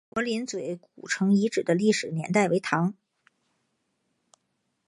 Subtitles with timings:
[0.09, 2.95] 柏林嘴古城遗址的历史年代为唐。